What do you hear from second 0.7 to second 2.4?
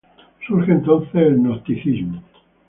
entonces el gnosticismo.